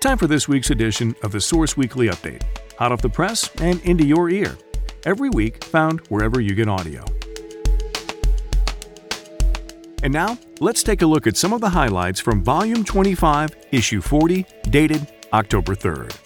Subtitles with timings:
[0.00, 2.42] Time for this week's edition of the Source Weekly Update,
[2.78, 4.56] hot off the press and into your ear.
[5.04, 7.04] Every week, found wherever you get audio.
[10.02, 14.00] And now, let's take a look at some of the highlights from Volume 25, Issue
[14.00, 16.16] 40, dated October 3rd.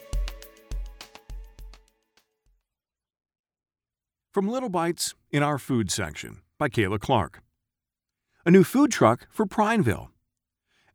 [4.33, 7.43] From Little Bites in Our Food section by Kayla Clark.
[8.47, 10.11] A new food truck for Prineville.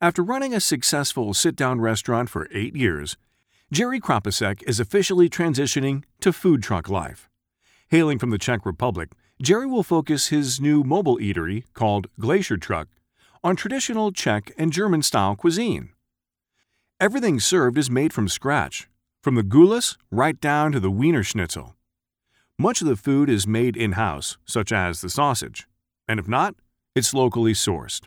[0.02, 3.18] After running a successful sit down restaurant for eight years,
[3.70, 7.30] Jerry Kropasek is officially transitioning to food truck life.
[7.90, 12.88] Hailing from the Czech Republic, Jerry will focus his new mobile eatery, called Glacier Truck,
[13.44, 15.90] on traditional Czech and German style cuisine.
[17.02, 18.88] Everything served is made from scratch,
[19.22, 21.76] from the gulas right down to the Wiener Schnitzel.
[22.58, 25.68] Much of the food is made in house, such as the sausage,
[26.08, 26.56] and if not,
[26.96, 28.04] it's locally sourced.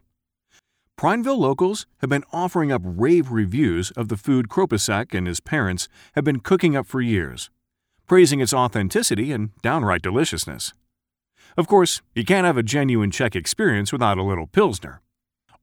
[0.97, 5.89] Prineville locals have been offering up rave reviews of the food Kropasek and his parents
[6.15, 7.51] have been cooking up for years,
[8.07, 10.73] praising its authenticity and downright deliciousness.
[11.57, 15.03] Of course, you can't have a genuine Czech experience without a little Pilsner.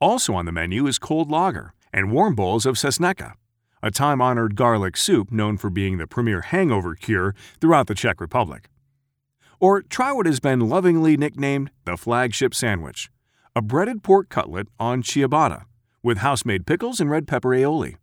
[0.01, 3.33] Also on the menu is cold lager and warm bowls of Sasneka,
[3.81, 8.19] a time honored garlic soup known for being the premier hangover cure throughout the Czech
[8.19, 8.69] Republic.
[9.59, 13.09] Or try what has been lovingly nicknamed the flagship sandwich
[13.55, 15.63] a breaded pork cutlet on ciabatta
[16.03, 17.97] with house made pickles and red pepper aioli.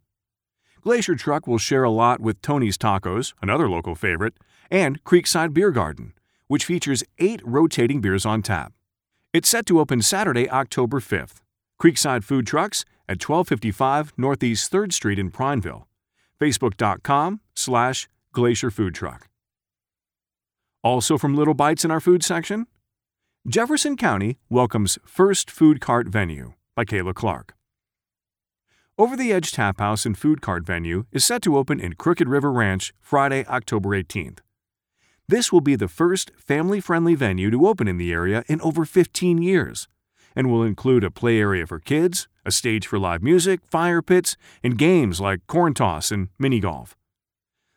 [0.82, 4.34] Glacier Truck will share a lot with Tony's Tacos, another local favorite,
[4.70, 6.12] and Creekside Beer Garden,
[6.46, 8.72] which features eight rotating beers on tap.
[9.32, 11.40] It's set to open Saturday, October 5th.
[11.80, 15.86] Creekside Food Trucks at 1255 Northeast 3rd Street in Prineville.
[16.40, 19.28] Facebook.com slash Glacier Food Truck.
[20.82, 22.66] Also from Little Bites in our food section,
[23.48, 27.54] Jefferson County welcomes First Food Cart Venue by Kayla Clark.
[28.98, 32.28] Over the Edge Tap House and Food Cart Venue is set to open in Crooked
[32.28, 34.40] River Ranch Friday, October 18th.
[35.28, 38.84] This will be the first family friendly venue to open in the area in over
[38.84, 39.86] 15 years
[40.34, 44.36] and will include a play area for kids, a stage for live music, fire pits,
[44.64, 46.96] and games like corn toss and mini golf.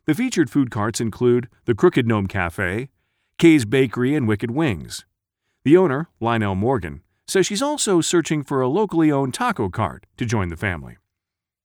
[0.08, 2.90] The featured food carts include the Crooked Gnome Cafe,
[3.38, 5.06] Kay's Bakery, and Wicked Wings.
[5.70, 10.26] The owner, Lionel Morgan, says she's also searching for a locally owned taco cart to
[10.26, 10.98] join the family.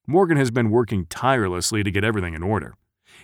[0.06, 2.74] Morgan has been working tirelessly to get everything in order.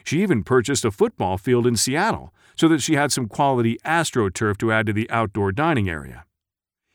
[0.04, 4.56] She even purchased a football field in Seattle so that she had some quality AstroTurf
[4.56, 6.24] to add to the outdoor dining area.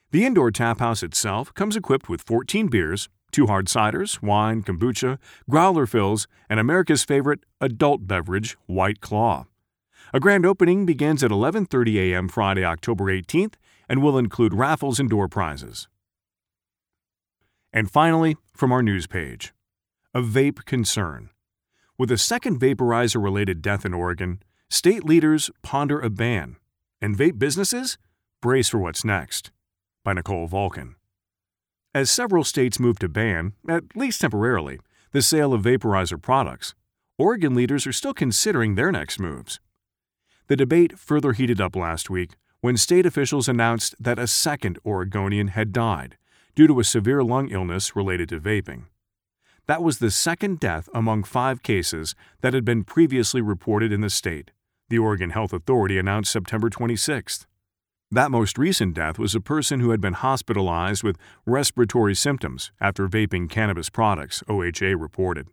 [0.09, 5.19] The indoor tap house itself comes equipped with 14 beers, two hard ciders, wine, kombucha,
[5.47, 9.45] growler fills, and America's favorite adult beverage, White Claw.
[10.11, 12.29] A grand opening begins at 11:30 a.m.
[12.29, 13.53] Friday, October 18th
[13.87, 15.87] and will include raffles and door prizes.
[17.71, 19.53] And finally, from our news page,
[20.13, 21.29] a vape concern.
[21.97, 26.57] With a second vaporizer related death in Oregon, state leaders ponder a ban,
[27.01, 27.97] and vape businesses
[28.41, 29.51] brace for what's next
[30.03, 30.95] by Nicole Vulcan.
[31.93, 34.79] As several states move to ban, at least temporarily,
[35.11, 36.75] the sale of vaporizer products,
[37.17, 39.59] Oregon leaders are still considering their next moves.
[40.47, 42.31] The debate further heated up last week
[42.65, 46.17] when state officials announced that a second Oregonian had died
[46.55, 48.85] due to a severe lung illness related to vaping.
[49.67, 54.09] That was the second death among five cases that had been previously reported in the
[54.09, 54.49] state,
[54.89, 57.45] the Oregon Health Authority announced September 26th.
[58.09, 63.07] That most recent death was a person who had been hospitalized with respiratory symptoms after
[63.07, 65.45] vaping cannabis products, OHA reported.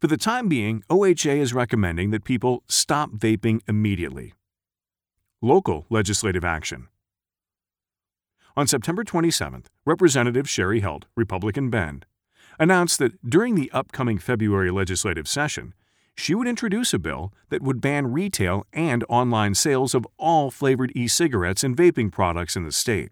[0.00, 4.32] For the time being, OHA is recommending that people stop vaping immediately.
[5.44, 6.88] Local legislative action.
[8.56, 12.06] On September 27th, Representative Cheri Helt, Republican Bend,
[12.58, 15.74] announced that during the upcoming February legislative session,
[16.16, 20.90] she would introduce a bill that would ban retail and online sales of all flavored
[20.96, 23.10] e cigarettes and vaping products in the state.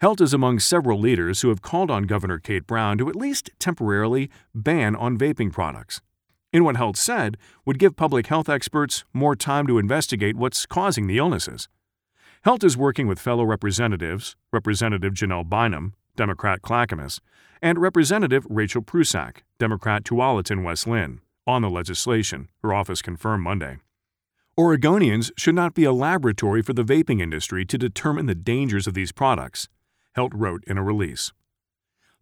[0.00, 3.48] Helt is among several leaders who have called on Governor Kate Brown to at least
[3.60, 6.00] temporarily ban on vaping products.
[6.56, 7.36] In what Helt said
[7.66, 11.68] would give public health experts more time to investigate what's causing the illnesses.
[12.44, 17.20] Helt is working with fellow representatives, Representative Janelle Bynum, Democrat Clackamas,
[17.60, 23.76] and Representative Rachel Prusak, Democrat Tualatin West Linn on the legislation, her office confirmed Monday.
[24.58, 28.94] Oregonians should not be a laboratory for the vaping industry to determine the dangers of
[28.94, 29.68] these products,
[30.14, 31.34] Helt wrote in a release.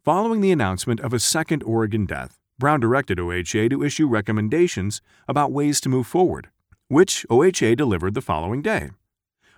[0.04, 5.53] Following the announcement of a second Oregon death, Brown directed OHA to issue recommendations about
[5.53, 6.51] ways to move forward,
[6.89, 8.91] which OHA delivered the following day.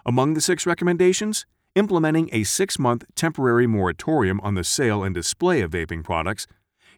[0.05, 5.61] Among the six recommendations, implementing a six month temporary moratorium on the sale and display
[5.61, 6.47] of vaping products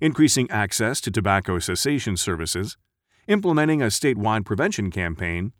[0.00, 2.76] increasing access to tobacco cessation services,
[3.26, 5.52] implementing a statewide prevention campaign,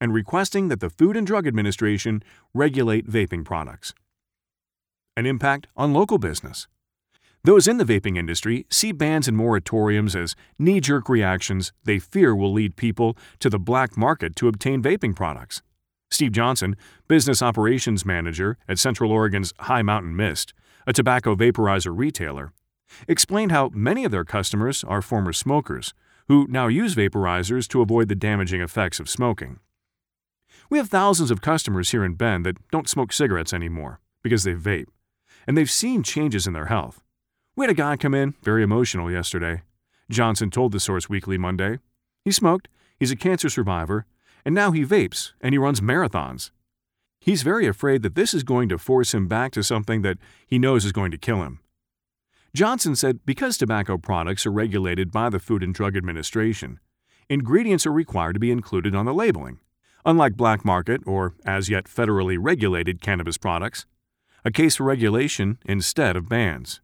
[0.00, 2.22] and requesting that the Food and Drug Administration
[2.54, 3.92] regulate vaping products.
[5.16, 6.68] An impact on local business.
[7.42, 12.36] Those in the vaping industry see bans and moratoriums as knee jerk reactions they fear
[12.36, 15.62] will lead people to the black market to obtain vaping products.
[16.10, 16.76] Steve Johnson,
[17.08, 20.52] business operations manager at Central Oregon's High Mountain Mist,
[20.86, 22.52] a tobacco vaporizer retailer,
[23.08, 25.94] explained how many of their customers are former smokers
[26.28, 29.60] who now use vaporizers to avoid the damaging effects of smoking.
[30.68, 34.54] We have thousands of customers here in Bend that don't smoke cigarettes anymore because they
[34.54, 34.88] vape,
[35.46, 37.02] and they've seen changes in their health.
[37.56, 39.62] We had a guy come in, very emotional, yesterday.
[40.08, 41.78] Johnson told the Source Weekly Monday.
[42.24, 42.68] He smoked,
[42.98, 44.06] he's a cancer survivor,
[44.44, 46.50] and now he vapes and he runs marathons.
[47.20, 50.58] He's very afraid that this is going to force him back to something that he
[50.58, 51.60] knows is going to kill him.
[52.54, 56.80] Johnson said because tobacco products are regulated by the Food and Drug Administration,
[57.28, 59.60] ingredients are required to be included on the labeling.
[60.06, 63.86] Unlike black market or as yet federally regulated cannabis products,
[64.44, 66.80] a case for regulation instead of bans.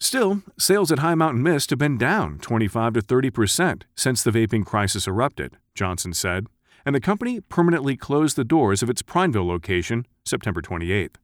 [0.00, 4.30] Still, sales at High Mountain Mist have been down 25 to 30 percent since the
[4.30, 6.46] vaping crisis erupted, Johnson said,
[6.86, 11.16] and the company permanently closed the doors of its Prineville location September 28th.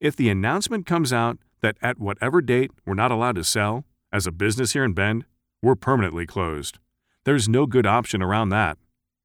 [0.00, 4.26] If the announcement comes out that at whatever date we're not allowed to sell, as
[4.26, 5.24] a business here in Bend,
[5.60, 6.78] we're permanently closed.
[7.24, 8.78] There's no good option around that,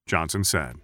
[0.07, 0.77] Johnson said.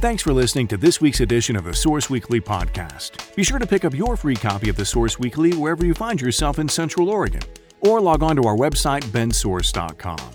[0.00, 3.36] Thanks for listening to this week's edition of the Source Weekly podcast.
[3.36, 6.18] Be sure to pick up your free copy of the Source Weekly wherever you find
[6.18, 7.42] yourself in Central Oregon,
[7.80, 10.32] or log on to our website, bendsource.com.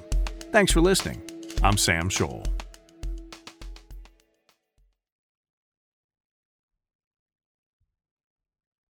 [0.51, 1.19] Thanks for listening.
[1.63, 2.54] I'm Sam Scholl.